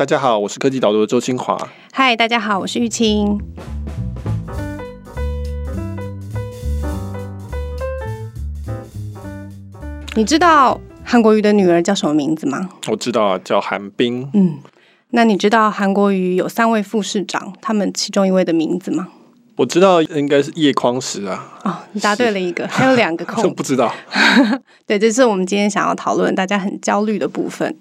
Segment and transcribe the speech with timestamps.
[0.00, 1.58] 大家好，我是科技导读的周清华。
[1.92, 3.38] 嗨，大家好，我是玉清。
[10.16, 12.70] 你知道韩国瑜的女儿叫什么名字吗？
[12.88, 14.26] 我知道啊，叫韩冰。
[14.32, 14.56] 嗯，
[15.10, 19.08] 那你知道韩国瑜有三位副市长，他们其中一位的名字吗？
[19.56, 21.58] 我知道应该是叶匡时啊。
[21.64, 23.54] 哦，你答对了一个，还有两个 空。
[23.54, 23.92] 不知道。
[24.86, 27.76] 对，这是我们今天想要讨论，大家很焦虑的部分。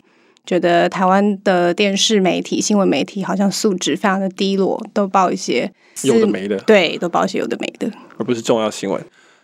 [0.45, 5.71] 觉得台湾的电视媒体、新闻媒体好像素质非常的低落，都报一些
[6.03, 9.03] 有的没的，对，都报一些有的没的，而不是重要新闻。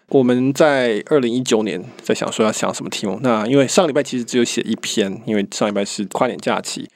[0.10, 6.88] 我们在二零一九年在想说要想什么题目，那因为上礼拜其实只有写一篇，因为上礼拜是跨年假期，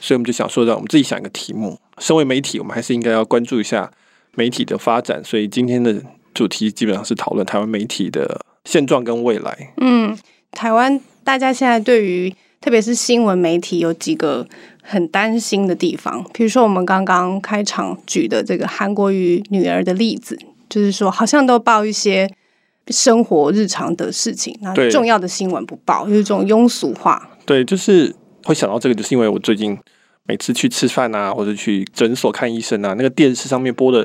[0.00, 1.78] 所以我们就想说让我们自己想一个题目。
[1.98, 3.90] 身为媒体，我们还是应该要关注一下
[4.34, 6.02] 媒体的发展，所以今天的
[6.34, 9.72] 主题基本上是讨论台湾媒体的现状跟未来。
[9.76, 10.18] 嗯，
[10.50, 14.46] 台湾大家现在对于特别是新闻媒体有几个
[14.82, 22.28] 很担心的地方，比如说我们刚刚开场举的这个韩国瑜女儿的例子，就是说好像都报一些
[22.88, 27.30] 生活日常的事情，那重要的新闻不报，有一种庸俗化。
[27.46, 28.14] 对，就是
[28.44, 29.78] 会想到这个，就是因为我最近
[30.24, 34.04] 每次去吃饭啊，或者去诊所看医生啊，那个电视上面播的，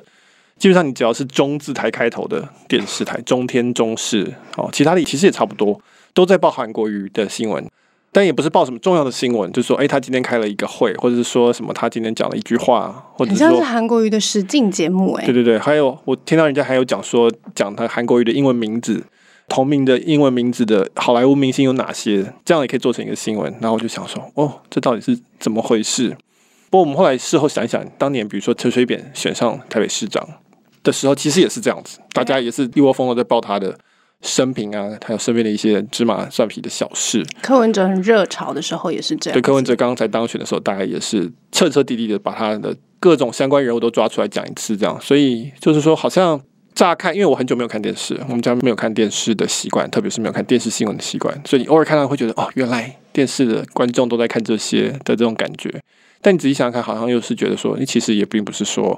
[0.57, 5.81] 基本上你只要是中字台开头的电视台，中天、中视哦，其他的其实也差不多，
[6.13, 7.65] 都在报韩国瑜的新闻。
[8.13, 19.03] 但也不是报什么重要的新闻，就是说，哎，他今天开了一个会，或者是说什么，他今天讲了一句话，或者是说像是韩国瑜的实境节目，哎，对对对，还有我听到人家还有讲说，讲他韩国瑜的英文名字，
[19.49, 23.51] 同名的英文名字的好莱坞明星有哪些，这样也可以做成一个新闻。
[23.59, 26.15] 然后我就想说，哦，这到底是怎么回事？
[26.69, 30.23] 不过我们后来事后想一想，当年比如说陈水扁选上台北市长
[30.83, 33.75] 的时候，其实也是这样子，大家也是一窝蜂的在报他的。
[34.23, 37.23] 生平啊，还有身边的一些芝麻蒜皮的小事。
[37.41, 39.37] 柯文哲很热潮的时候也是这样。
[39.37, 44.97] 对，柯文哲刚刚才当选的时候，大概也是彻彻底底的把他的各种相关人物都抓出来讲一次，这样。
[45.01, 46.41] 所以就是说，好像
[46.73, 55.69] 乍看，因为我很久没有看电视，我们家没有看电视的习惯，特别是没有看电视新闻的习惯，所以你偶尔看到会觉得，哦，原来电视的观众都在看这些的这种感觉。
[56.21, 58.97] 但你仔细想想看，好像又是觉得说，你其实也并不是说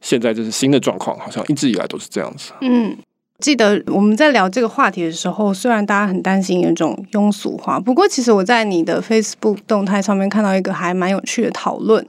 [0.00, 2.52] 现在这是新的状况，好像一直以来都是这样子。
[2.60, 2.96] 嗯。
[3.42, 12.06] 记得我们在聊这个话题的时候，虽然大家很担心有一种庸俗化，不过其实我在你的 Facebook 动态上面看到一个还蛮有趣的讨论，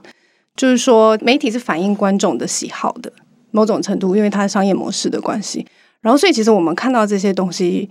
[0.54, 3.12] 就是说媒体是反映观众的喜好的
[3.50, 5.66] 某种程度，因为它是商业模式的关系。
[6.00, 7.90] 然后，所以其实我们看到这些东西，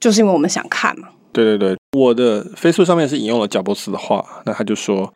[0.00, 1.08] 就是因为我们想看嘛。
[1.32, 5.12] 对对对，我的 Facebook 上面是引用了贾伯斯的话，那他就说，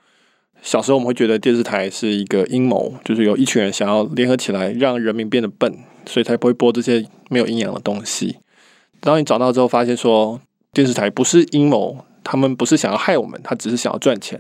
[0.65, 5.73] 小时候我们会觉得电视台是一个阴谋，就是有一群人想要联合起来让人民变得笨。
[6.07, 8.37] 所以才不会播这些没有营养的东西。
[9.01, 10.39] 当你找到之后，发现说
[10.71, 14.39] 电视台不是阴谋，他们不是想要害我们，他只是想要赚钱。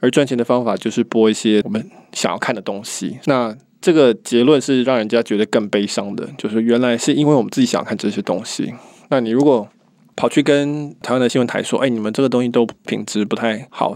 [0.00, 3.18] 而赚钱的方法就是播一些我们想要看的东西。
[3.26, 8.72] 那这个结论是让人家觉得更悲伤的，就是原来是因为我们自己想要看这些东西。
[9.10, 9.68] 那你如果
[10.16, 13.94] 跑去跟台湾的新闻台说：“哎，你们这个东西都品质不太好。”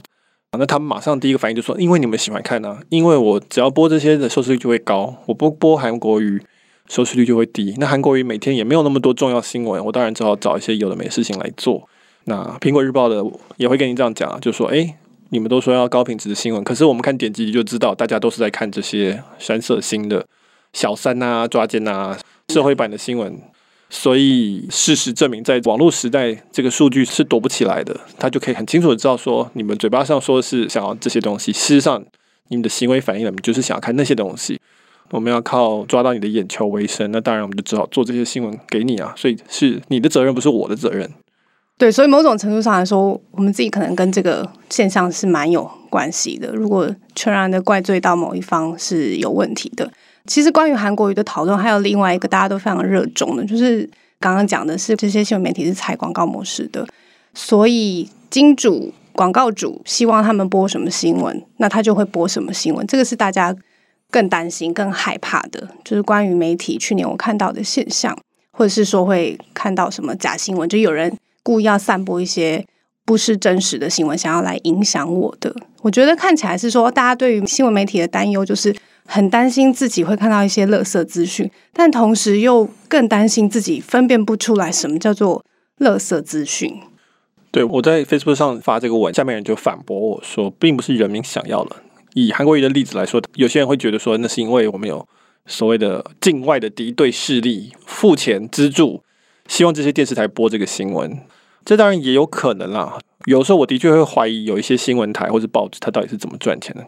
[0.57, 6.41] 那他们马上第一个反应就说：“因为你们喜欢看呢、啊，因为我只要播这些的收视率就会高，我不播韩国瑜。”
[6.89, 7.75] 收视率就会低。
[7.77, 11.87] 那韩国瑜每天也没有那么多重要新闻，我当然只好找一些有的没事情来做。
[12.25, 13.23] 那苹果日报的
[13.59, 14.95] 也会跟你这样讲啊，就说：诶，
[15.29, 20.25] 你们都说要高品质的新闻，可是我们看点击就知道，大家都是在看这些三色星的
[20.73, 22.17] 小三啊、抓奸啊、
[22.49, 23.39] 社会版的新闻。
[23.91, 27.99] 所以事实证明，在网络时代，这个数据是躲不起来的。
[28.19, 32.05] 他就可以很清楚的知道说，你们嘴巴上说的是想要这些东西，事实上
[32.49, 34.61] 你们的行为反映了，你们就是想要看那些东西。
[35.11, 39.15] 我们要靠抓到你的眼球为生，那当然我们就只好做这些新闻给你啊。
[39.17, 41.11] 所以是你的责任，不是我的责任。
[41.79, 46.53] 对，所以某种程度上来说，我们自己可能跟这个现象是蛮有关系的。
[46.53, 49.91] 如果全然的怪罪到某一方是有问题的，
[50.29, 53.89] 其实关于韩国瑜的讨论，还有另外一个大家都非常热衷的，就是
[54.21, 56.87] 刚刚讲的是这些新闻媒体是采广告模式的，
[57.35, 62.87] 所以金主广告主希望他们播什么新闻，那他就会播什么新闻。
[62.87, 63.57] 这个是大家。
[64.11, 68.19] 更担心、更害怕的，就是关于媒体去年我看到的现象，
[68.53, 72.65] 或者是说会看到什么假新闻，就有人故意要散播一些
[73.05, 75.55] 不是真实的新闻，想要来影响我的。
[75.83, 78.75] 我觉得看起来是说，大家对于新闻媒体的担忧，就是
[79.11, 85.43] 很担心自己会看到一些垃圾资讯，但同时又更担心自己分辨不出来什么叫做
[85.79, 86.79] 垃圾资讯。
[87.51, 91.77] 对，我在 Facebook 上发这个文，下面人就反驳我说，并不是人民想要的。
[92.13, 95.09] 以韩国瑜的例子来说，有些人会觉得说，那是因为我们有
[95.47, 99.03] 所谓的境外的敌对势力付钱资助，
[99.47, 101.19] 希望这些电视台播这个新闻。
[101.65, 102.99] 这当然也有可能啦。
[103.25, 106.87] 有时候我的确会怀疑，有一些新闻台或者报纸，它到底是怎么赚钱的？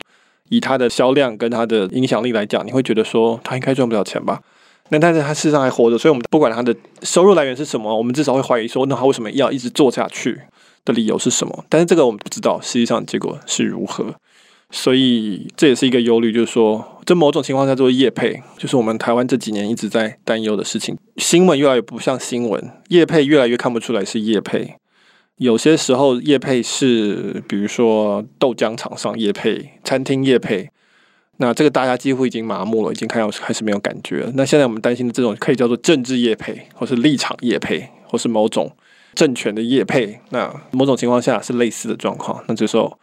[0.51, 4.41] 以它的销量跟它的影响力来讲，你会觉得说它应该赚不了钱吧？
[4.91, 10.39] 那但是它事实上还活着，所以我们不管它的收入来源是什么，我们至少会怀疑说，那它为什么要一直做下去
[10.85, 11.65] 的理由是什么？
[11.69, 14.15] 但是这个我们不知道，实际上结果是如何。
[14.73, 20.97] 所以这也是一个忧虑，就是说，在某种情况下做业配，就是我们台湾这几年一直在担忧的事情。
[21.17, 24.77] 新闻越来越不像新闻，业配越来越看不出来是业配。
[25.41, 30.69] 有些时候业配是，比如说豆浆厂商业配、餐厅业配，
[31.39, 34.33] 那这个大家几乎已经麻木了，已经看到还是没有感觉了。
[34.35, 38.71] 那现在我们担心的这种可以叫做政治业配，或是立场业配，或是某种
[39.15, 42.45] 政权的业配，那某种情况下是类似的状况。
[42.47, 42.99] 那这时候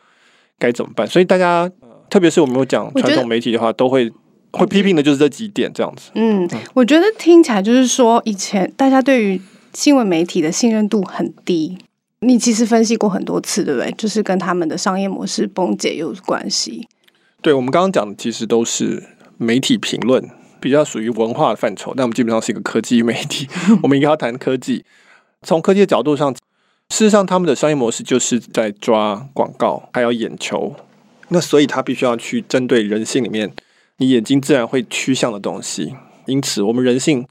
[0.60, 1.07] 该怎么办？
[1.07, 1.68] 所以大家，
[2.07, 4.12] 特别是我们有讲传统媒体的话，都会
[4.51, 6.12] 会批评的就是这几点这样子。
[6.13, 9.42] 嗯，我觉得听起来就是说，以前大家对于
[9.74, 11.80] 新闻媒体的信任度很低。
[12.21, 13.91] 你其实分析过很多次，对不对？
[13.91, 16.87] 就是跟他们的商业模式崩解有关系。
[17.41, 19.03] 对，我们刚刚讲的其实都是
[19.37, 20.27] 媒体评论，
[20.59, 21.93] 比较属于文化的范畴。
[21.95, 23.47] 但我们基本上是一个科技媒体，
[23.83, 24.83] 我们应该要谈科技。
[25.43, 26.39] 从科技的角度上，事
[26.89, 30.75] 实上他们的商业模式就是在抓广告，还有眼球。
[31.29, 33.51] 那所以他必须要去针对人性里面
[33.97, 35.95] 你眼睛自然会趋向的东西。
[36.25, 37.27] 因此，我们人性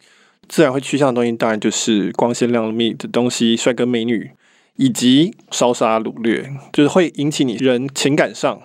[0.49, 4.31] 自然会趋向的东西，当然就是光鲜亮丽的东西，帅哥美女。
[4.77, 8.61] 以及烧杀掳掠，就是会引起你人情感上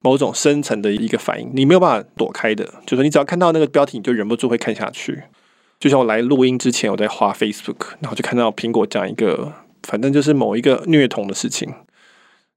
[0.00, 2.74] 某种深层的一个反应，你没有办法躲开的。
[2.86, 5.22] 就是你只要看到那个标题，你就忍不住会看下去。
[5.78, 9.52] 就像我来录音之前，我在滑 Facebook，然后就看到苹果讲一个，
[9.82, 11.72] 反正就是某一个虐童的事情。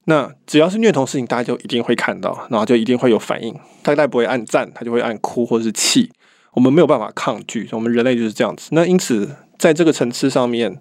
[0.05, 3.55] 那只要是虐童事情，大家就一定会看到，然后就一定会有反应。
[3.83, 6.09] 大概不会按赞，他就会按哭或者是气。
[6.53, 8.69] 我们没有办法抗拒，我们人类就是这样子。
[8.71, 10.79] 那因此，在这个层次上面。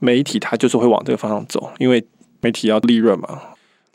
[0.00, 2.04] 媒体它就是会往这个方向走，因为
[2.40, 3.40] 媒体要利润嘛。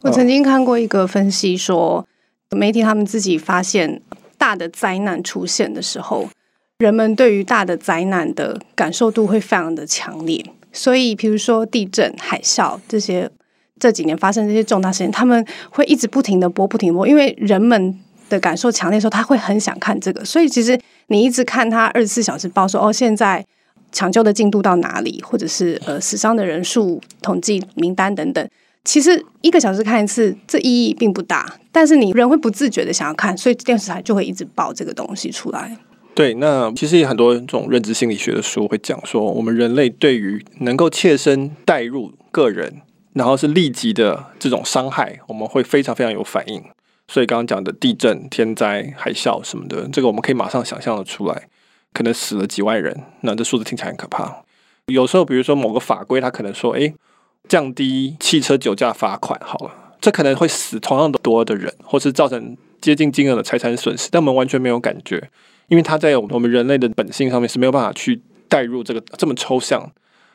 [0.01, 2.05] 我曾经看过一个分析说，
[2.51, 4.01] 媒体他们自己发现
[4.37, 6.27] 大的灾难出现的时候，
[6.79, 10.45] 人们对于大的灾难的感受度会非常的强烈。
[10.73, 13.29] 所以，比如说地震、海啸这些
[13.79, 17.97] 这几年发生这些重大事件，他们会一直不停的播、不停播，因为人们
[18.27, 20.25] 的感受强烈的时候，他会很想看这个。
[20.25, 20.77] 所以，其实
[21.07, 23.45] 你一直看他二十四小时报说，哦，现在。
[23.93, 28.49] 抢救的进度到哪里，或者是呃死伤的人数统计名单等等，
[28.83, 31.57] 其实一个小时看一次，这意义并不大。
[31.71, 35.77] 但是你人会不自觉的想要看，所以电视台就会一直报这个东西出来。
[36.13, 42.81] 对，那其实有很多这种认知心理学的书会讲说，我们人类对于能够切身带入个人，
[43.13, 46.63] 然后是立即的这种伤害，我们会非常非常有反应。
[47.07, 51.47] 所以刚刚讲的地震、天灾、海啸什么的，这个我们可以马上想象的出来。
[51.93, 54.43] 可能死了几万人，那这数字听起来很可怕。
[54.87, 56.93] 有时候，比如说某个法规，他可能说，诶，
[57.47, 65.29] 降低汽车酒驾罚款好了，这可能会死同样的多的人，或是造成接近金额的财产损失，但我们完全没有感觉，
[65.67, 69.91] 因为它在我们人类的本性上面是没有办法去带入这个这么抽象、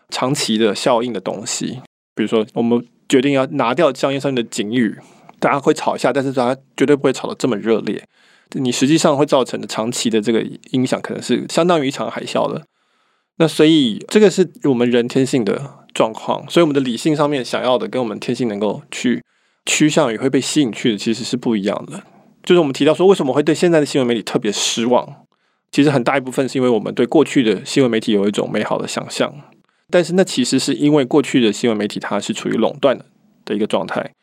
[0.08, 1.81] 长期的效应的东西。
[2.14, 4.99] 比如说，我们决定要拿掉香烟上面的警语，
[5.38, 8.02] 大家会吵一下，但是大家绝对不会吵得这么热烈。
[8.53, 12.62] 你实际上会造成的长期的这个影响，可能是相当于一场海啸的。
[13.37, 19.23] 那所以这个是我们人天性的状况，所以我们的理性上面想要的，跟我们天性能够去
[19.67, 22.03] 趋向于会被吸引去的，其实是不一样的。
[22.43, 25.26] 就是我们提到说，为什么会对现在的新闻媒体特别失望？
[25.71, 29.33] 其实很大一部分是因为我们对过去的新闻媒体有一种美好的想象，
[29.90, 33.05] 但是那其实是因为过去的新闻媒体它是处于垄断的
[33.45, 34.14] 的一个状态。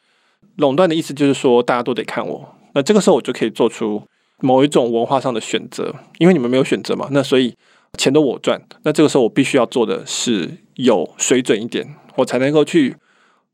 [0.58, 4.04] 垄断的意思就是说，大家都得看我，那这个时候我就可以做出。
[4.46, 7.56] 某一种文化上的选择，因为你们没有选择嘛，那所以
[7.98, 8.62] 钱都我赚。
[8.84, 12.96] 那这个时候我必须要做的是有水准一点，我才能够去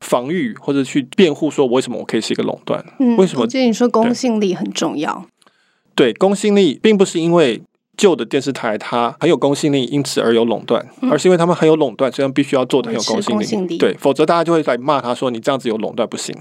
[0.00, 2.84] 防御或者去辩护，说为什么我可以是一个垄断？
[2.98, 3.42] 嗯，为什么？
[3.42, 5.26] 我觉得你说公信力很重要。
[5.94, 7.62] 对，公信力并不是因为
[7.96, 13.38] 旧的电视台它很有公信力，因此而有垄断，嗯，而是因为他们很有垄断，所以必须要做的很有公信力。
[13.38, 13.78] 公信力。
[13.78, 16.34] 对，否则大家就会来骂他说你这样子有垄断不行。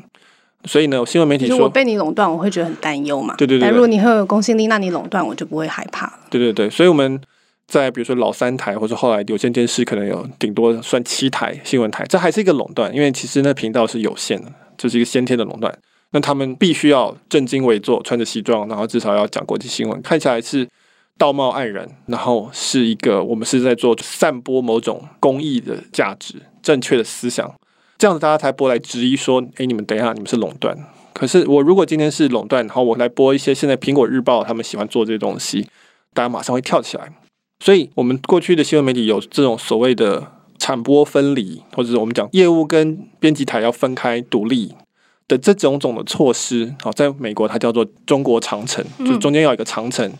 [0.66, 3.36] 所以呢，新闻媒体说，我被你垄断，我会觉得很担忧嘛。
[3.36, 3.62] 对对对。
[3.62, 6.14] 但如果你很有公信力，那你垄断我就不会害怕了。
[6.30, 6.70] 对对对。
[6.70, 7.20] 所以我们
[7.68, 15.76] 在比如说老三台，或者后来有线电视，可能有顶多算七台新闻台，这还是一个垄断，因为其实那频道是有限的，这、就是一个先天的垄断。
[16.12, 20.68] 那他们必须要正襟危坐，穿着西装，然后至少要讲国际新闻，看起来是
[21.18, 27.50] 道貌岸然，然后是一个我们是在做散播某种公益的价值、正确的思想。
[28.02, 30.76] 这样子大家才不会来质疑说，哎，你们等一下，你们是垄断。
[31.14, 35.68] 可是我如果今天是垄断，然后我来播一些现在苹果日报他们喜欢做这些东西，
[36.12, 37.14] 大家马上会跳起来。
[37.60, 44.74] 所以，我们过去的新闻媒体有这种所谓的产播分离，或者是我们讲业务跟编辑台要分开独立
[45.28, 50.12] 的这种种的措施，好，在美国它叫做中国长城，就是中间要有一个长城，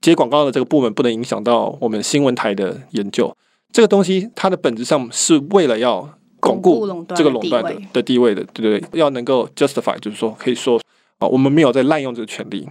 [0.00, 3.32] 接广告的这个部门不能影响到我们新闻台的研究。
[3.72, 8.98] 这个东西它的本质上是为了要巩固这个垄断的的地位的，对不对？
[8.98, 10.80] 要能够 justify，就是说可以说
[11.18, 12.68] 啊，我们没有在滥用这个权利，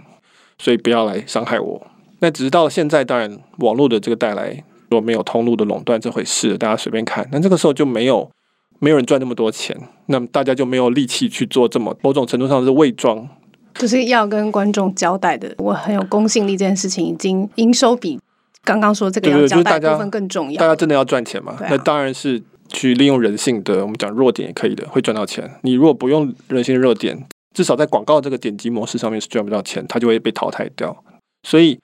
[0.58, 1.86] 所以不要来伤害我。
[2.18, 7.26] 那直到现在，当然网络的这个带来，若没有通路的垄断这回事，大家随便看。
[7.32, 8.30] 那这个时候就没有
[8.78, 9.74] 没有人赚那么多钱，
[10.06, 13.26] 那么大家就没有力气去做这么某种程度上是伪装，
[13.74, 15.54] 就是要跟观众交代的。
[15.56, 18.20] 我很有公信力这件事情，已经营收比
[18.62, 20.60] 刚刚说这个要交代部分更重要。
[20.60, 21.56] 大家真的要赚钱嘛？
[21.68, 22.40] 那当然是
[22.72, 25.48] 去利用人性的，我们讲弱点也可以的，会赚到钱。
[25.62, 31.04] 你如果不用人性的弱点，至少在广告这个点击模式上面是赚不到钱，它就会被淘汰掉。
[31.42, 31.78] 所以。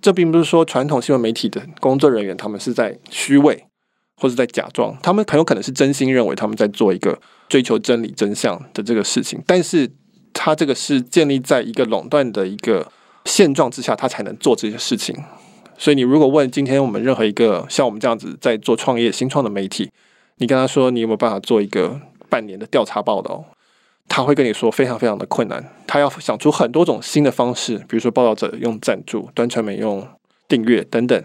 [0.00, 3.64] 这并不是说传统新闻媒体的工作人员他们是在虚伪
[4.16, 7.18] 或者在假装，他们很有可能是真心认为他们在做一个
[7.48, 9.90] 追求真理真相的这个事情，但是
[10.32, 12.92] 他这个是建立在一个垄断的一个
[13.24, 15.16] 现状之下，他才能做这些事情。
[15.76, 19.90] 所以你如果问今天我们任何一个像我们这样子在做创业新创的媒体，
[20.38, 23.44] 你跟他说你有没有办法做一个半年的调查报道？
[24.10, 30.08] 他会跟你说非常非常的困难，他要想出很多种新的方式，比如说报道者用赞助，端传媒用
[30.48, 31.22] 订阅等等，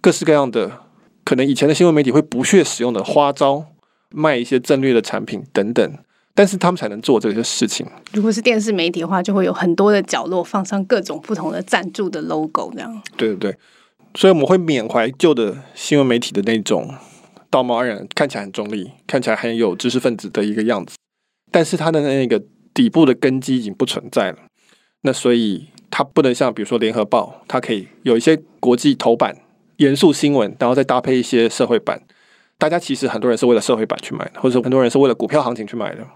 [0.00, 0.80] 各式各样的
[1.24, 3.66] 可能以前的新闻媒体会不屑使用的花招，
[4.10, 5.98] 卖一些战略的产品等等，
[6.34, 7.86] 但是他们才能做这些事情。
[8.12, 13.02] 如果是电视媒体的话，就会有很多的角落放上各种不同的赞助的 logo，这样。
[13.16, 13.56] 对对对，
[14.16, 16.92] 所以我们会缅怀旧的新闻媒体的那种
[17.50, 20.96] 道貌岸然，看起来很中立，看起来很有知识分子的一个样子。
[21.50, 22.42] 但是它的那个
[22.74, 24.38] 底部的根基已经不存在了，
[25.02, 29.36] 那所以它不能像比如说联合报，它可以有一些国际头版
[29.76, 32.02] 严肃新闻，然后再搭配一些社会版。
[32.58, 36.06] 大家其实很多人是为了社会版去买的，或者很多人是为了股票行情去买的。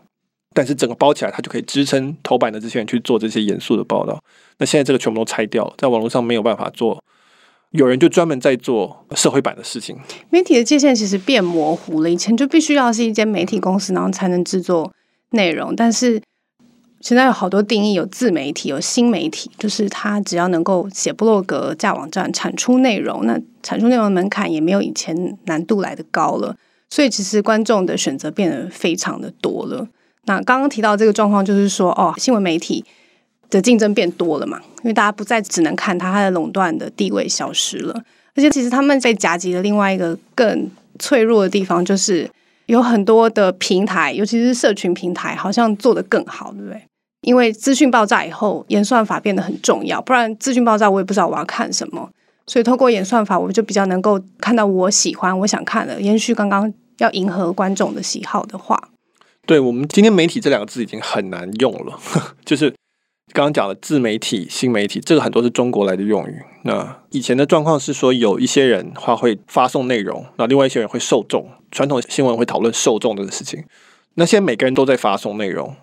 [0.52, 4.20] 但是整个包起来，它就可以支撑头版的这些人去做这些严肃的报道。
[4.58, 7.00] 那现在这个全部都拆掉了，在网络上没有办法做，
[7.70, 9.96] 有人就专门在做社会版的事情。
[10.30, 14.92] 媒体的界限其实变模糊了，以前就必须要是一间媒体公司，然后才能制作。
[15.32, 16.20] 内容，但是
[17.00, 26.56] 现在有好多定义，有自媒体，有新媒体，就是他只要能够写部落格、架网站、产出内容，那产出内容的门槛也没有以前难度来得高了。
[26.88, 29.86] 所以其实观众的选择变得非常的多了。
[30.24, 32.84] 那刚刚提到这个状况，就是说，哦，新闻媒体
[33.50, 37.92] 的竞争变多了嘛，因为大家不再只能看它，它的垄断的地位消失了，
[38.34, 42.30] 而且其实他们被夹击的另外一个更脆弱的地方就是。
[42.66, 46.80] 有很多的平台，尤其是社群平台，好像做得更好，对不对？
[47.22, 50.00] 因为资讯爆炸以后，演算法变得很重要。
[50.00, 52.08] 不然资讯爆炸，我也不知道我要看什么。
[52.46, 56.00] 所以透过演算法，我就比较能够看到我喜欢、我想看的。
[56.00, 58.80] 延续刚刚要迎合观众的喜好的话，
[59.44, 61.98] 对，我们今天“媒体”这两个字已经很难用了，
[62.46, 62.72] 就是。
[63.32, 66.42] 刚刚讲的自媒体、新媒体，这个很多是中国来的用语。
[66.64, 71.48] 那以前的状况是说，有一些人话会发送内容，那另外一些人会受众。
[71.70, 73.64] 传统新闻会讨论受众这个事情。
[74.14, 75.74] 那现在每个人都在发送内容，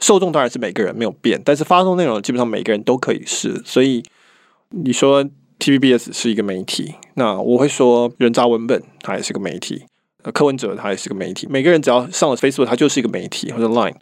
[0.00, 3.62] 受众当然是每个人没有变，但是发送内容基本上每个人都可以是。
[3.64, 4.02] 所以
[4.70, 5.24] 你说
[5.60, 9.84] TVBS 是一个媒体，那我会说人渣文本它也是个媒体，
[10.34, 11.46] 柯文哲他也是个媒体。
[11.48, 13.94] 每个人只要上了 Facebook，他就是一个媒体或者 Line。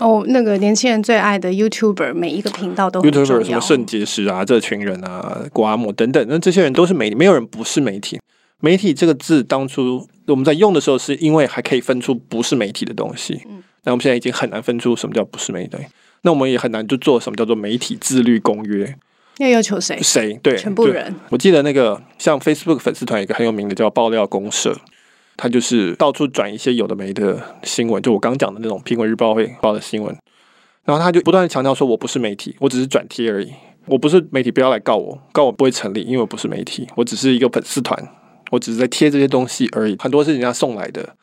[0.00, 8.18] 哦，那个年轻人最爱的 YouTuber，每一个频道都 YouTuber 什么圣结石啊，这群人啊，古阿莫等等，那这些人都是媒体，没有人不是媒体。
[8.60, 13.42] 媒体这个字当初我们在用的时候，是因为还可以分出不是媒体的东西。
[13.48, 15.76] 嗯，那我们现在已经很难分出什么叫不是媒体，
[16.22, 18.96] 那我们也很难就做什么叫做媒体自律公约。
[19.38, 19.98] 要要求谁？
[20.02, 20.38] 谁？
[20.42, 21.14] 对，全部人。
[21.30, 24.76] 我记得那个像 Facebook 粉丝团有一个很有名的叫爆料公社。
[25.42, 30.16] 他就是到处转一些有的没的新闻，就我刚讲的那种《苹果日报》会报的新闻，
[30.84, 33.50] 然后他就不断的强调说：“我不是媒体，我只是转贴而已。
[33.86, 38.08] 我不是媒体，不要来告我，告我不会成立，因为我不是媒体，我只是一个粉丝团，
[38.52, 39.96] 我只是在贴这些东西而已。
[39.98, 41.16] 很多是人家送来的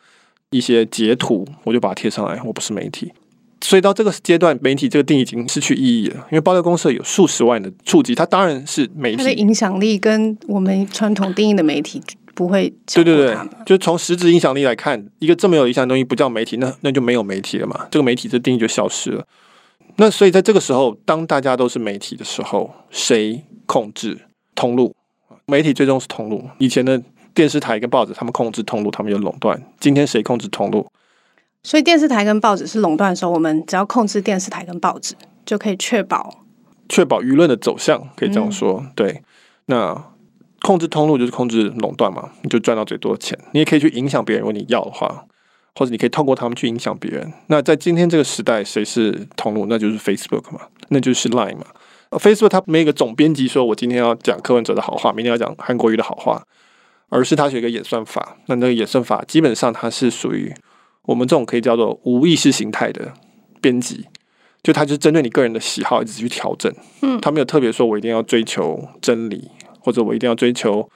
[0.49, 2.41] 一些截图，我就把它贴上来。
[2.43, 3.13] 我不是媒体，
[3.61, 6.15] 所以到这个阶段，媒体这个定义已经失去意义了。
[6.29, 12.01] 因为爆料公社有数十万的触及，它当然是媒体，它的影响力跟我们传统定义的媒体。”
[12.39, 17.85] 不会，对对对，就从实质影响力来看，一个这么有影响的东西不叫媒体，那那就没有媒体了嘛。
[17.91, 19.27] 这个媒体这定义就消失了。
[19.97, 24.17] 那所以在这个时候，当大家都是媒体的时候，谁控制
[24.55, 24.95] 通路？
[25.47, 26.49] 媒体最终是通路。
[26.59, 27.03] 以前的
[27.33, 29.61] 电视台跟报纸，他们控制通路，他们有垄断。
[29.77, 30.87] 今天谁控制通路？
[31.63, 35.13] 所以电视台跟报纸是垄断的时候，我们只要控制电视台跟报纸，
[35.45, 36.45] 就可以确保
[36.87, 38.79] 确保舆论的走向，可以这样说。
[38.81, 39.21] 嗯、对，
[39.65, 40.05] 那。
[40.61, 43.37] 控制通路就是控制垄断嘛，你就赚到最多的钱。
[43.53, 45.25] 你也可以去影响别人，如果你要的话，
[45.75, 47.31] 或者你可以透过他们去影响别人。
[47.47, 49.65] 那在今天这个时代，谁是通路？
[49.67, 51.65] 那就是 Facebook 嘛，那就是 Line 嘛。
[52.11, 56.43] Facebook 它没有一个总编辑说，我今天要讲柯文哲的好话，明天要讲韩国瑜的好话，
[57.09, 58.37] 而是它是一个演算法。
[58.47, 60.53] 那那个演算法基本上它是属于
[61.03, 63.13] 我们这种可以叫做无意识形态的
[63.61, 64.07] 编辑，
[64.63, 66.73] 就它就是针对你个人的喜好一直去调整。
[67.01, 69.49] 嗯，它没有特别说我一定要追求真理，
[69.79, 70.89] 或者我一定要追求。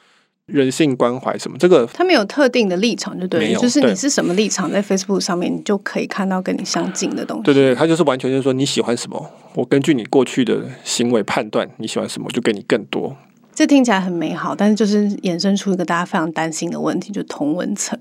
[0.46, 1.58] 人性关怀什么？
[1.58, 7.44] 这个他没有特定的立场，就对，就是你是什么立场，在 Facebook 上面，你就可以看到跟你相近的东西。
[7.44, 13.16] 对对对，他就是完全就是说你喜欢什么，我根据你过去的行为判断你喜欢什么，就给你更多。
[13.56, 17.98] 这听起来很美好，但是就是衍生出一个大家非常担心的问题，就是同文层。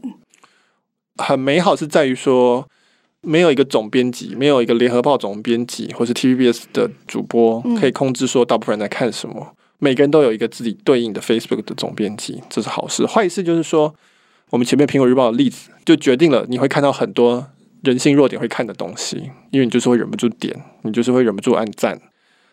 [1.18, 2.66] 很美好是在于说，
[3.20, 9.54] 没有一个总编辑，没有一个联合报总编辑，或是 TVBS 的主播可以控制说大部分人在看什么。
[9.84, 13.04] 每个人都有一个自己对应的 Facebook 的总编辑，这是好事。
[13.04, 13.92] 坏事就是说，
[14.50, 17.48] 我们前面苹果日报的例子就决定了，你会看到很多
[17.82, 22.00] 人性弱点会看的东西，因为你就是会忍不住点，你就是会忍不住按赞，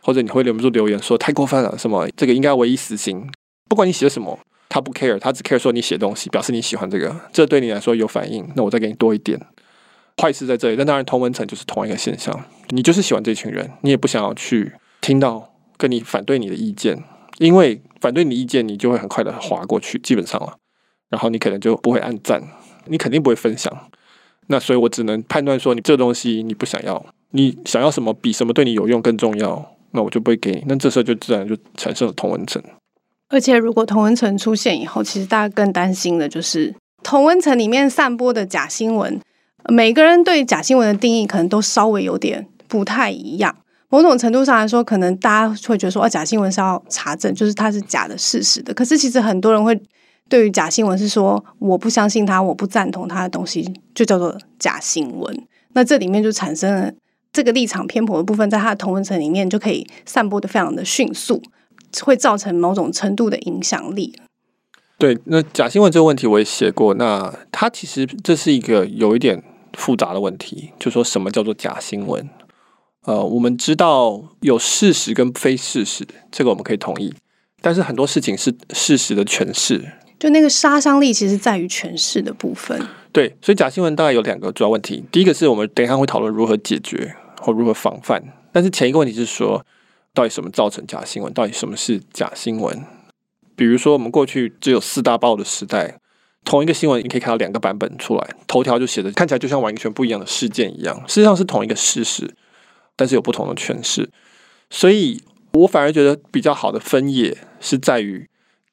[0.01, 3.29] 或者你会忍不住留言说太过分了，什么这个应该唯一死刑。
[3.67, 9.39] 不管你写什么，他不 care，他只 care 说你写东西，表示你喜欢这个，这对你来说有反应，那我再给你多一点。
[10.19, 17.03] 坏事在这里，但当然同文层就是同一个现象，你就是喜欢这群人，你也不想要去听到跟你反对你的意见。
[17.39, 20.58] 因为反对你意见，你就会很快的划过去，基本上了，
[21.10, 22.43] 然后你可能就不会按赞，
[22.86, 23.89] 你肯定不会分享。
[24.48, 30.63] 那所以我只能判断说，你这东西你不想要，你想要什么比什么对你有用更重要，那我就不会给你。
[30.67, 32.62] 那这时候就自然就产生了同温层。
[33.29, 39.22] 而且如果同温层出现以后，其实大家更担心的就是同温层里面散播的假新闻，
[39.72, 43.55] 每个人对假新闻的定义可能都稍微有点不太一样。
[43.89, 48.74] 某种程度上来说，可能大家会觉得说，哦，假新闻是要查证，就是它是假的事实的。
[48.74, 49.79] 可是其实很多人会
[50.27, 55.48] 对于假新闻是说，我不相信它，我不赞同它的东西，就叫做假新闻。
[55.74, 56.91] 那这里面就产生了
[57.34, 61.41] 这个立场偏颇的部分，在它的同文层里面就可以散播的非常的迅速，
[62.03, 64.13] 会造成某种程度的影响力。
[65.00, 66.94] 对，那假新闻这个问题我也写过。
[66.94, 69.42] 那它其实这是一个有一点
[69.74, 72.29] 复杂的问题，就说什么叫做假新闻？
[73.05, 77.14] 呃，我们知道有事实跟非事实，这个我们可以同意。
[77.62, 79.83] 但是很多事情是事实的诠释，
[80.20, 82.79] 就那个杀伤力其实在于诠释的部分。
[83.12, 85.03] 对，所以假新闻大概有两个主要问题。
[85.12, 88.24] 第一个是我们等一下会讨论如何解决或如何防范。
[88.51, 89.66] 但是前一个问题是说，
[90.14, 91.33] 到底什么造成假新闻？
[91.33, 92.83] 到底什么是假新闻？
[93.55, 96.00] 比如说，我们过去只有四大报的时代，
[96.46, 102.33] 同一个新闻你可以看到两个版本出来，头条就写的看起来就像完全不一样的事件一样，事实上是同一个事实。
[103.00, 104.09] 但是有不同的诠释，
[104.70, 105.22] 所以
[105.53, 108.27] 我反而觉得比较好的分野是在于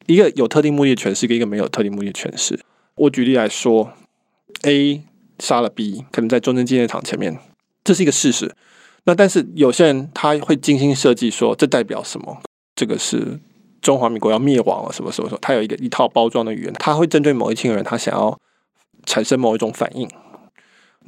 [0.07, 2.59] 一个有特定目的的诠释跟一个没有特定目的的诠释。
[2.97, 3.93] 我举例来说
[4.63, 5.05] ，A
[5.39, 7.39] 杀了 B，可能在中正纪念堂前面，
[7.85, 8.53] 这是一个事实。
[9.05, 12.43] 那但是有些人他会精心设计说，这代表什么？
[12.75, 13.39] 这个是
[13.81, 15.39] 中华民国要灭亡了，什么什么什么？
[15.41, 18.37] 他有一个一套包装的语言，他会针对某一群人，他想要
[19.05, 20.11] 产生某一种反应。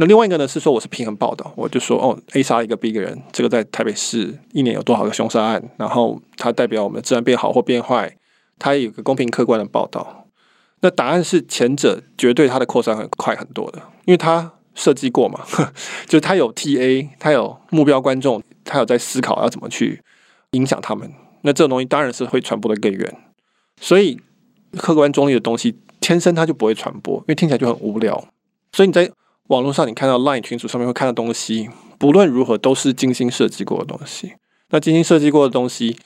[0.00, 8.16] 那另外一个呢是说我是平衡报道，我就说哦，A 杀一个 B 一个人，这个在台北市一年有多少个凶杀案，然后它代表我们的治安变好或变坏，
[8.60, 10.26] 它也有个公平客观的报道。
[10.80, 15.40] 那答案是前者绝对它的扩散很快很多的，因为它设计过嘛，
[16.06, 20.00] 就是它有 TA，它有目标观众，它有在思考要怎么去
[20.52, 21.12] 影响他们。
[21.42, 23.16] 那这种东西当然是会传播的更远，
[23.80, 24.20] 所以
[24.76, 28.28] 客观中立的东西天生它就不会传播，因为听起来就很无聊。
[28.72, 29.10] 所以你在
[29.48, 34.34] 网络上，你看到 Line 群组上面会看到东西，不论如何都是精心设计过的东西。
[34.70, 35.96] 那精心设计过的东西，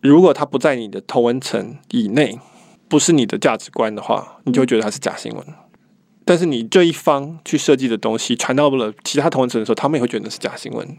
[0.00, 2.38] 如果它不在你的同文层以内，
[2.88, 5.46] 不是你的价值观的话，你就会觉得它是假新闻。
[6.24, 10.96] 但是你这一方去设计的东西传到了其他同文层的时候，他们也会觉得是假新闻。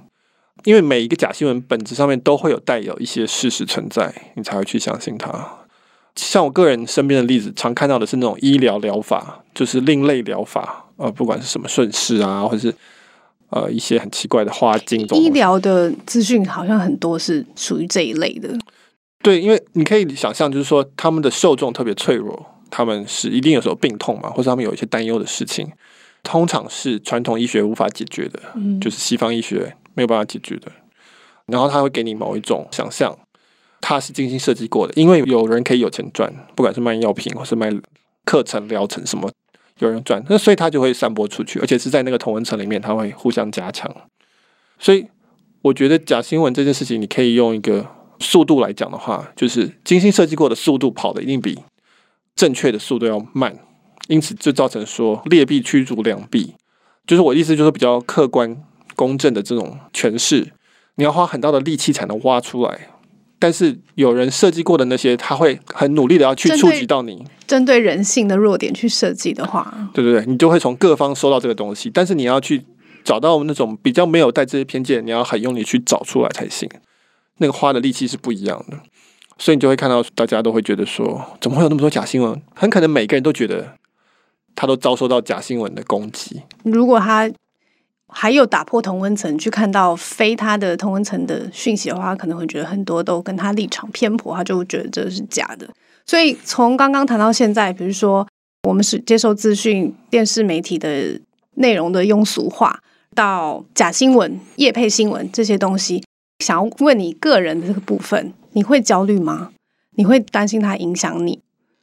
[0.64, 5.63] 因为每一个假新闻本质上面都会有带有一些事实存在，你才会去相信它。
[6.16, 10.80] 像我个人身边的例子，常看到的是那种医疗疗法，就是另类疗法。
[10.98, 12.74] 呃，不管是什么顺势啊，或者是
[13.50, 18.56] 呃一些很奇怪的花精，医疗的资讯好像很多是属于这一类的。
[19.24, 25.72] 对，因为你可以想象，就是说他们的受众特别脆弱，他们是一定有时候病痛嘛，或者他们有一些担忧的事情，
[26.22, 30.72] 通常是传统医学无法解决的，嗯，就是西方医学没有办法解决的。
[31.48, 33.18] 然后他会给你某一种想象，
[33.86, 37.70] 他是精心设计过的，因为有人可以有钱赚，不管是卖药品或是卖
[38.24, 39.30] 课程疗程什么。
[39.80, 43.92] 有人赚，那所以他就会散播出去，而且是在那个同温层里面，他会互相加强。
[44.80, 45.06] 所以
[45.64, 47.86] 我觉得假新闻这件事情，你可以用一个
[48.20, 51.60] 速度来讲的话，就是精心设计过的速度跑的一定比
[52.36, 53.58] 正确的速度要慢，
[54.08, 56.54] 因此就造成说劣币驱逐良币，
[57.08, 58.56] 就是我意思就是比较客观
[58.96, 60.54] 公正的这种诠释，
[60.96, 62.90] 你要花很大的力气才能挖出来。
[63.44, 71.90] 但是有人设计过的那些，他会很努力的要去触及到你，针对人性的弱点去设计的话，对对对，你就会从各方收到这个东西。
[71.90, 72.64] 但是你要去
[73.04, 76.70] 找到那种比较没有带这些偏见，你要很用力去找出来才行。
[77.40, 78.78] 那个花的力气是不一样的，
[79.38, 82.42] 所以你就会看到大家都会觉得说，怎么会有那么多假新闻？
[82.56, 83.74] 很可能每个人都觉得
[84.56, 86.44] 他都遭受到假新闻的攻击。
[86.64, 87.30] 如果他
[88.14, 95.68] 还有打破同温层去看到非他的同温层的讯息的话，可能会觉得很多都跟他立场偏颇，他就觉得这是假的。
[96.06, 98.28] 所以从刚刚谈到现在，比如说
[98.68, 101.20] 我们是接受资讯、电视媒体的
[101.56, 102.80] 内容的庸俗化，
[103.16, 106.04] 到假新闻、业配新闻这些东西，
[106.40, 109.52] 想要问你个人的这个部分，你会焦虑吗？
[109.96, 111.40] 你会担心它影响你？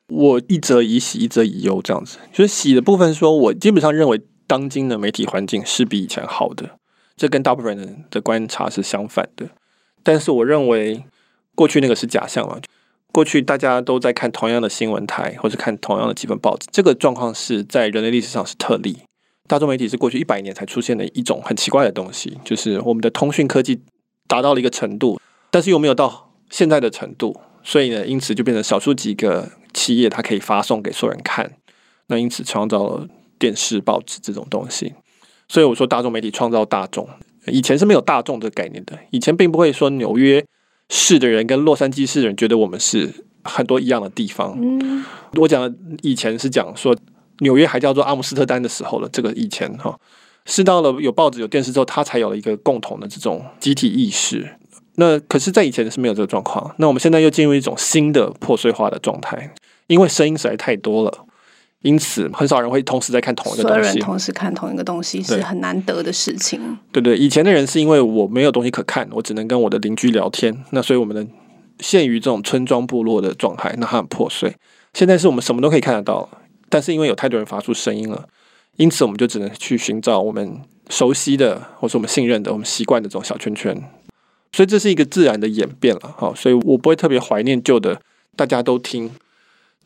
[0.09, 2.19] 我一则以喜，一则以忧，这样子。
[2.33, 4.23] 就是喜的部分，说我基本上认为。
[4.51, 6.71] 当今的媒体环境是比以前好的，
[7.17, 9.47] 这跟大部分人的观察是相反的。
[10.03, 11.05] 但是我认为
[11.55, 12.59] 过去那个是假象嘛，
[13.13, 18.99] 过去大家都在看同样的新闻台，或是看同样的几份报纸，这个状况是在人类历史上是特例。
[19.47, 23.81] 大众媒体是过去一百年才出现的一种很奇怪的东西，就是我们的通讯科技
[24.27, 25.21] 达到了一个程度，
[25.53, 31.53] 但是又没有到现在的程度，所以呢，因此就变成少数几个企业它可以发送给所有人看，
[32.09, 33.07] 那因此创造了。
[33.41, 34.95] 电视、报纸这种东西，
[35.49, 37.09] 所以我说大众媒体创造大众。
[37.47, 40.45] 以前是没有大众这个概念的，以前并不会说纽约
[40.91, 43.11] 市的人跟洛杉矶市的人觉得我们是
[43.43, 44.57] 很多一样的地方。
[44.61, 45.03] 嗯，
[45.37, 46.95] 我讲的以前是讲说
[47.39, 49.09] 纽约还叫做阿姆斯特丹的时候了。
[49.11, 49.99] 这个以前哈，
[50.45, 54.57] 是到了有报纸、有电视之后，它才有了一个共同的这种集体意识。
[54.97, 56.75] 那可是，在以前是没有这个状况。
[56.79, 59.55] 那我们现在又进入一种新的破碎化的状态，
[59.87, 61.27] 因为声音实在太多了。
[61.83, 63.81] 因此，很少人会同时在看同一个东西。
[63.83, 66.79] 所有人同时看同一个东西是很难得的事情。
[66.93, 70.55] 对对，以前的人是因为我没有东西可看，我只能跟我的邻居聊天。
[70.73, 71.27] 那所以我们的
[71.79, 74.55] 限于这种村庄部落的状态，那它很破碎。
[74.93, 76.29] 现在是我们什么都可以看得到，
[76.69, 78.29] 但是因为有太多人发出声音了，
[78.77, 83.75] 因此我们就只能去寻找我们熟悉的，或是我们信任的、我们习惯的这种小圈圈。
[84.53, 86.15] 所以这是一个自然的演变了。
[86.19, 88.03] 好，所以我不会特别怀念旧的，
[88.37, 89.11] 大家都听。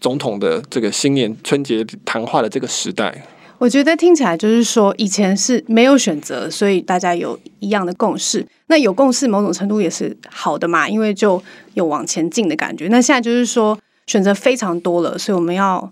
[0.01, 3.27] 总统的这个新年春节谈话的这个时代，
[3.59, 8.47] 我觉得听起来就是说，以前是没有选择，所以大家有一样的共识。
[8.67, 12.89] 那有共识，某种程度也是好的嘛，因为就有往前进的感觉。
[12.89, 15.91] 那现在就是说，选择非常多了，所以我们要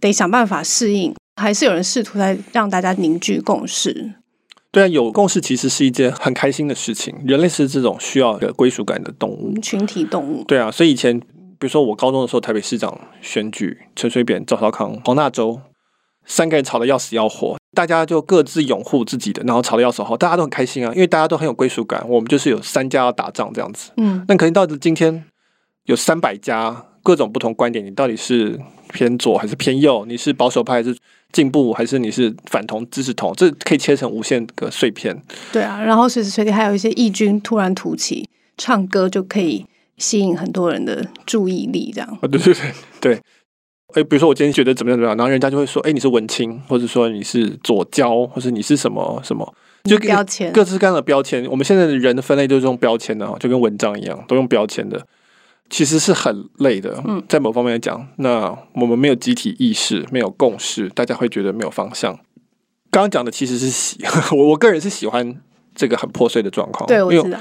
[0.00, 1.14] 得想办法适应。
[1.36, 4.14] 还是有人试图在让大家凝聚共识。
[4.70, 7.14] 对啊，有共识其实是一件很开心的事情。
[7.24, 10.42] 人类是这种需要一个归属感的动物，群体动物。
[10.44, 11.20] 对啊，所以以前。
[11.62, 15.60] 比如说，我高中的时候，台北市长选举，陈水扁、赵少康、黄大洲
[16.26, 22.04] 三个人吵得要死要活，大家就各自拥护自己的，然后吵得要死要活，大家都很开心啊，因为大家都很有归属感。
[22.08, 25.24] 我们就是有三家要打仗这样子，嗯，那可能到今天
[25.84, 28.58] 有三百家各种不同观点，你到底是
[28.92, 30.04] 偏左还是偏右？
[30.06, 30.98] 你是保守派还是
[31.30, 31.72] 进步？
[31.72, 33.32] 还是你是反同支持同？
[33.36, 35.16] 这可以切成无限个碎片。
[35.52, 39.64] 对啊，然后随时随地还有一些义军突然突起，唱歌就可以。
[40.02, 42.18] 吸引很多人的注意力，这样。
[42.20, 43.20] 啊，对对对对。
[43.94, 51.46] 哎，比如说我今天觉得怎么样怎么样，然后人家就会说，哎，你是文青，或者说你是左交，或者你是什么什么，就标签，各式各样的标签。
[51.48, 55.06] 我们现在的人的分类都是用标签的，就跟文章一样，都用标签的，
[55.68, 57.02] 其实是很累的。
[57.06, 62.18] 嗯，在某方面来讲，那我们没有集体意识，没有共识，大家会觉得没有方向。
[62.90, 63.98] 刚刚讲的其实是喜，
[64.34, 65.38] 我我个人是喜欢
[65.74, 66.86] 这个很破碎的状况。
[66.86, 67.38] 对，我知道。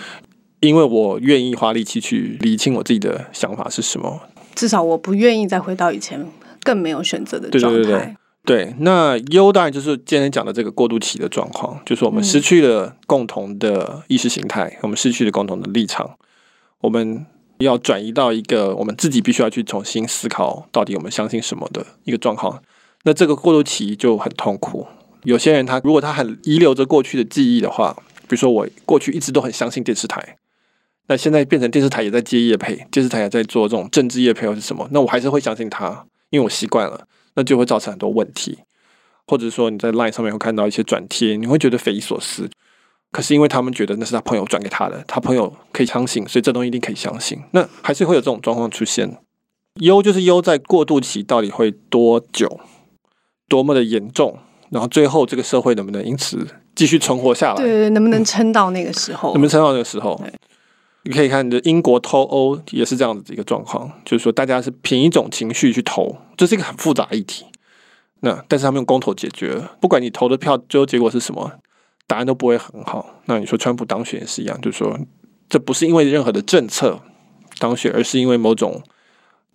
[0.61, 4.21] 因为我愿意花力气去理清我自己的想法是什么，
[4.55, 6.25] 至少我不愿意再回到以前
[6.63, 7.81] 更没有选择的状态。
[7.81, 16.17] 对对对，对，那优当然就是今天讲的这个过渡期的状况，就是我们失去了共同的意识形态，嗯、我们失去了共同的立场，
[16.81, 17.25] 我们
[17.57, 22.61] 要转移到一个我们自己必须要去重新思考到底我们相信什么的一个状况。
[23.03, 24.85] 那这个过渡期就很痛苦。
[25.23, 27.95] 有些人他如果他很遗留着过去的记忆的话，
[28.27, 30.37] 比如说我过去一直都很相信电视台。
[31.11, 38.59] 那现在变成电视台也在接业配，电视台也在做这种政治业配或是什么，那我还是会相信他，因为我习惯了，那就会造成很多问题。
[39.27, 42.49] 或者说你在 Line 上面会看到一些转贴，你会觉得匪夷所思，
[43.11, 47.37] 可是因为他们觉得那是他朋友转给他的，他朋友可以相信，所以这东西一定可以相信。
[47.51, 49.17] 那还是会有这种状况出现。
[49.81, 52.61] 忧就是忧在过渡期到底会多久，
[53.49, 57.61] 多么的严重，然后最后这个社会能不能因此继续存活下来？
[57.61, 59.33] 对，能不能撑到那个时候？
[59.33, 60.17] 能不能撑到那个时候？
[61.03, 67.45] 你可以看，你的英国脱欧也是这样子的一个状况，就是说大家是凭一种情绪去投，这是一个很复杂议题。
[68.19, 71.51] 那但是他们用公投解决了，不管你投的票最后结果是什么，
[72.05, 73.15] 答案都不会很好。
[73.25, 74.95] 那你说川普当选也是一样，就是说
[75.49, 76.99] 这不是因为任何的政策
[77.57, 78.83] 当选，而是因为某种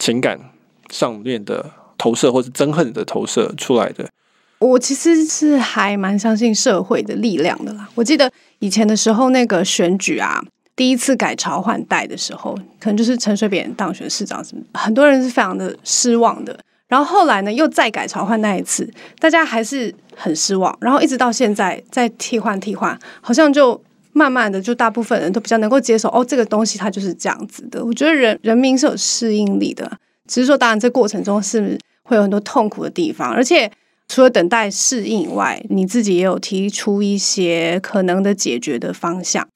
[0.01, 0.51] 情感
[0.91, 4.11] 上面的投射或是憎恨的投射出来的。
[4.59, 7.89] 我其实是还蛮相信社会的力量的啦。
[7.95, 10.43] 我记得以前的时候，那个选举啊。
[10.77, 16.57] 第一次改朝换代的时候，可能就是陈水扁当选市长，什么很多人是非常的失望的。
[16.87, 20.77] 然后后来呢，又再改朝换代一次，大家还是很失望。
[20.81, 26.09] 然后一直到现在，再替换替换，好像就慢慢的，就大部分人都比较能够接受。
[26.11, 27.85] 哦，这个东西它就是这样子的。
[27.85, 29.91] 我觉得人人民是有适应力的，
[30.29, 33.33] 只是说当然这过程中是会有很多痛苦的地方。
[33.33, 33.69] 而且
[34.07, 39.49] 除了等待适应外，你自己也有提出一些可能的解决的方向。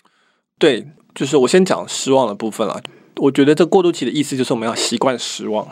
[0.58, 0.88] 对。
[1.14, 2.80] 就是我先讲失望的部分了。
[3.16, 5.66] 我觉得这过渡期的意思就是我们要习惯失望。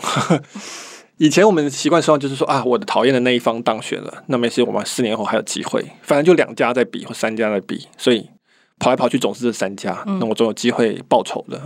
[1.16, 5.84] 以前我们习惯失望就是说啊，我的讨厌的那一方当选了，那没事，我们四年后还有机会。
[6.02, 8.28] 反正就两家在比或三家在比，所以
[8.78, 11.60] 跑来跑去总是这三家，那我总有机会报仇的。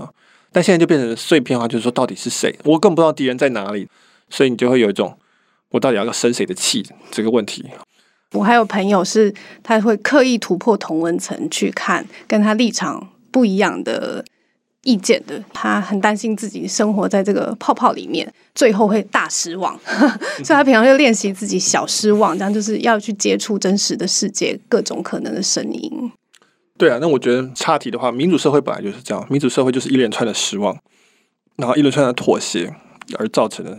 [0.53, 2.59] 但现在就变成碎片化，就是说到底是谁？
[2.65, 3.89] 我更不知道敌人在哪里，
[4.31, 5.19] 所以你就会有一种
[5.71, 7.67] 我到底要生谁的气这个问题。
[8.33, 13.09] 我还有朋友是他会刻意突破同文层去看，跟他立场。
[13.33, 14.25] 不一样的
[14.85, 19.79] 意见的，他很担心自己生活在这个泡泡里面，最后会大失望，
[20.45, 26.13] 所以他平常就练习自己小失望，这样就是要去接触真实的世界，各种可能的声音。
[26.77, 30.77] 对啊，那我觉得差题的话，民主社会本来就是这样，民主社会就是一连串的失望，
[31.57, 32.75] 然后一连串的妥协
[33.19, 33.79] 而造成的，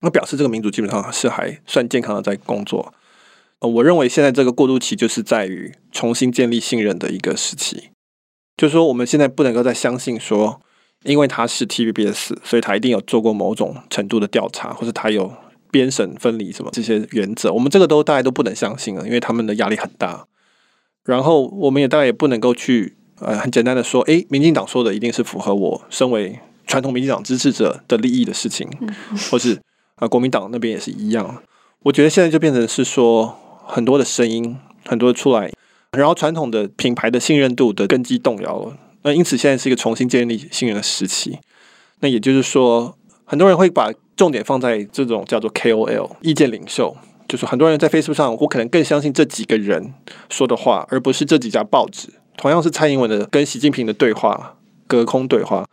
[0.00, 2.94] 那表示这个民主基本上是还算健康的在工作。
[3.60, 7.90] 我认为现在这个过渡期就是在于重新建立信任的一个时期。
[8.60, 10.60] 就是说，我们现在不能够再相信说，
[11.04, 15.32] 因为他是 TVBS，所以他一定有做过某种程度的调查，或者他有
[15.70, 17.50] 编审分离什么这些原则。
[17.54, 20.26] 我们这个都大家都不能相信了，因为他们的压力很大。
[21.04, 28.68] 然后，我们也大概也不能够去呃很简单的说，诶，民进党说的一定是符合我身为传统民进党支持者的利益的事情，
[29.30, 29.58] 或是
[29.94, 31.42] 啊国民党那边也是一样。
[31.84, 35.50] 我觉得现在就变成是说，很多的声音，很多出来。
[35.96, 41.38] 然后传统的品牌的信任度的根基动摇了，那因此现在是一个重新建立信任的时期。
[41.98, 46.96] 那也就是说，很多人会把重点放在这种叫做 KOL 意见领袖，
[47.28, 49.92] 就是很多人在 Facebook 上，我可能更相信这几个人
[50.28, 52.08] 说的话，而不是这几家报纸。
[52.36, 55.66] 同样是蔡英文的跟习近平的对话，隔空对话，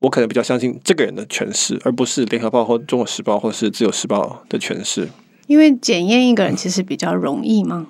[0.00, 5.08] 我可能比较相信这个人的诠释，而不是联合报或中国时报或是自由时报的诠释。
[5.46, 7.86] 因为检验一个人其实比较容易吗？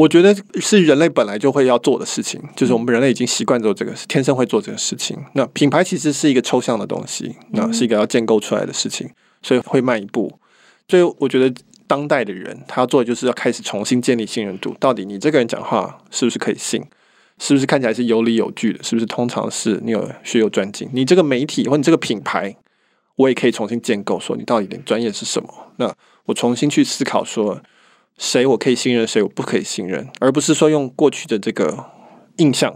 [0.00, 5.14] 我觉得是人类本来就会要做的事情，就是我们人类已经习惯做这个，是天生会做这个事情。
[5.34, 9.10] 那品牌其实是一个抽象的东西，那是一个要建构出来的事情，
[9.42, 10.32] 所以会慢一步。
[10.88, 11.54] 所以我觉得
[11.86, 14.74] 当代的人他要做的就是要开始重新建立信任度。
[14.80, 16.82] 到底你这个人讲话是不是可以信？
[17.38, 18.82] 是不是看起来是有理有据的？
[18.82, 20.88] 是不是通常是你有学有专精？
[20.94, 22.56] 你这个媒体或你这个品牌，
[23.16, 25.48] 我也可以重新建构，说你到底的专业是什么？
[25.76, 27.60] 那我重新去思考说。
[28.20, 31.86] 谁我可以信任，谁我不可以信任，而不是说用过去的这个
[32.36, 32.70] 印象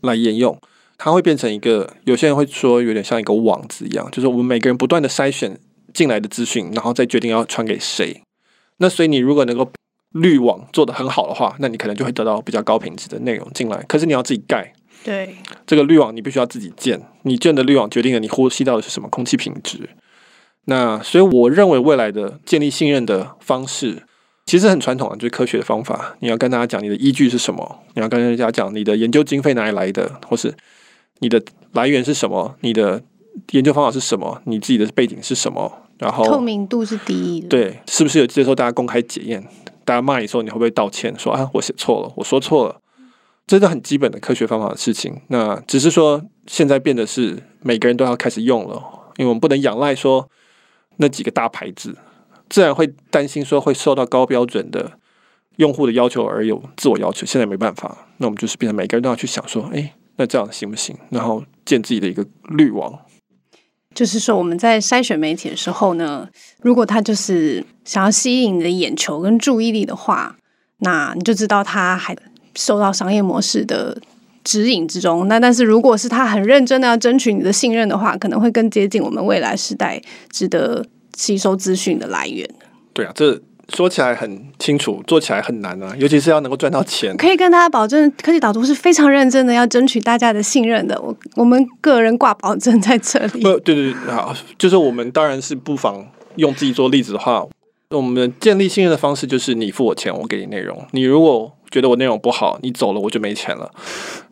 [0.00, 0.58] 来沿用，
[0.98, 5.56] 它会变成一个，有些人会说有点像一个网子一样，就是我们每个人不断的筛选
[5.94, 8.20] 进来的资讯，然后再决定要传给谁。
[8.78, 9.70] 那所以你如果能够
[10.10, 13.80] 滤网做得很好的话，那你可能就会得到比较高品质的内容进来。
[13.86, 14.72] 可是你要自己盖，
[15.04, 19.90] 对，这个滤网你必须要自己建，你建的滤网决定了你呼吸到的是什么空气品质。
[20.64, 24.02] 那所以我认为未来的建立信任的方式。
[24.48, 26.16] 其实很传统啊，就是科学的方法。
[26.20, 30.54] 你要跟大家讲你的依据是什么，你要跟人家讲你的研究经费哪里来的，或是
[31.18, 33.02] 你的来源是什么，你的
[33.50, 35.70] 研究方法是什么，你自己的背景是什么。
[35.98, 39.46] 然后透明度是第一的，对，是不是有接受大家公开检验？
[39.84, 41.14] 大家骂你说你会不会道歉？
[41.18, 42.80] 说啊，我写错了，我说错了，
[43.46, 45.20] 这是很基本的科学方法的事情。
[45.26, 48.82] 那只是说现在变得是每个人都要开始用了，
[49.18, 50.26] 因为我们不能仰赖说
[50.96, 51.94] 那几个大牌子。
[52.48, 54.92] 自然会担心说会受到高标准的
[55.56, 60.96] 用户的要求而有自我要求，现在没办法，那我们就是变成每个人都要去想说，哎，那这样行不行？
[61.10, 62.98] 然后建自己的一个滤网。
[63.94, 66.28] 就是说我们在筛选媒体的时候呢，
[66.62, 70.36] 如果他就是想要吸引你的眼球跟注意力的话，
[70.78, 72.16] 那你就知道他还
[72.54, 74.00] 受到商业模式的
[74.44, 75.26] 指引之中。
[75.26, 82.48] 那但是如果是他很认真的要争取你的信任的话，可能会更接近我们未来时代值得吸收资讯的来源。
[82.92, 83.40] 对啊，这
[83.74, 87.16] 说起来很清楚，做起来很难啊，尤其是要能够赚到钱。
[87.16, 91.00] 可以跟大家保证，科技导读是非常认真的，要争取大家的信任的。
[91.00, 93.42] 我我们个人挂保证在这里。
[93.42, 97.46] 不，对对对，好，就是我们当然是不妨用自己做例子的话，
[97.90, 100.82] 我们建立信任的方式就是你付我钱，我给你内容。
[100.92, 103.70] 你如果觉得我内容不好，你走了我就没钱了。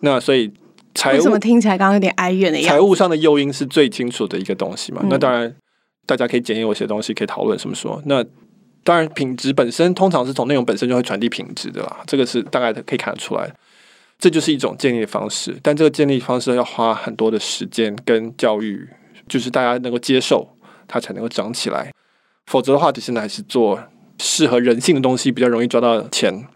[0.00, 0.50] 那所以
[0.94, 2.70] 财务为什么听起来刚刚有点哀怨的样子？
[2.70, 5.00] 财务上的诱因是最清楚的一个东西嘛？
[5.02, 5.54] 嗯、那当然，
[6.06, 8.24] 大家可以检验我写东西，可以讨论什么说那。
[8.84, 13.52] 当然，品质本身通常是从内容本身就会传递品质的啦，这个是大概可以看得出来。
[14.16, 18.88] 这就是一种建立的方式，但这个建立方式要花很多的时间跟教育，
[19.26, 20.48] 就是大家能够接受
[20.86, 21.92] 它才能够长起来。
[22.46, 23.76] 否则的话，现在还是做
[24.20, 26.46] 适合人性的东西比较容易赚到钱，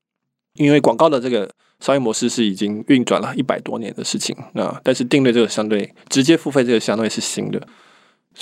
[0.54, 4.36] 因为广告的这个商业模式是已经运转了一百多年的事情。
[4.52, 7.60] 那但是订阅这个相对直接付费这个相对是新的。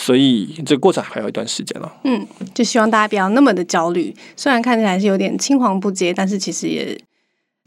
[0.00, 1.92] 所以这个过程还有一段时间了。
[2.04, 4.14] 嗯，就希望大家不要那么的焦虑。
[4.36, 6.96] 虽然看起来是有点青黄不接，但是其实也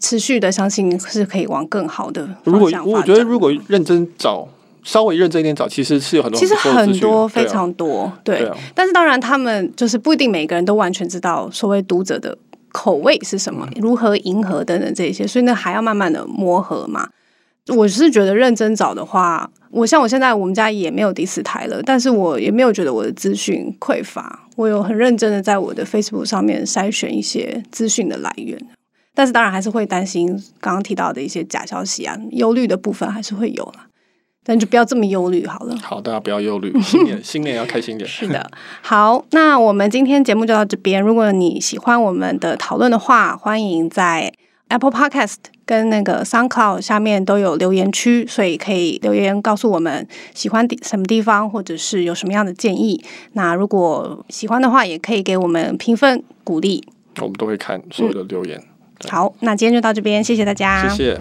[0.02, 2.28] 持续的相信是可以往更好的。
[2.46, 4.48] 如果我觉得如果认真找，
[4.82, 8.12] 稍微认真一点找，其实是有很多，其实很多非常多。
[8.24, 12.36] 对，对啊，但是当然他们就是不一定每个人都完全知道所谓读者的
[12.72, 17.10] 口味是什么，嗯、如何迎合等等这些，所以呢还要慢慢的磨合嘛。
[17.76, 28.60] 我是觉得认真找的话，我像我现在我们家也没有第四台了，但是我也没有觉得我的资讯匮乏，我有很认真的在我的 Facebook 上面筛选一些资讯的来源，
[29.14, 30.28] 但是当然还是会担心
[30.60, 33.86] 刚刚提到的一些假消息啊，忧虑的部分还是会有啦，
[34.44, 35.78] 但就不要这么忧虑好了。
[35.84, 38.10] 好，大家不要忧虑，新年 新年要开心点。
[38.10, 38.50] 是的，
[38.82, 41.00] 好，那我们今天节目就到这边。
[41.02, 44.34] 如果你喜欢我们的讨论的话，欢迎在
[44.72, 53.04] Apple Podcast 跟那个 SoundCloud 下面都有留言区，所以可以留言告诉我们喜欢什么地方，或者是有什么样的建议。
[53.34, 56.82] 那如果喜欢的话，也可以给我们评分鼓励。
[57.20, 58.58] 我们都会看所有的留言。
[58.60, 61.20] 嗯、好，那今天就到这边，谢谢大家，谢谢。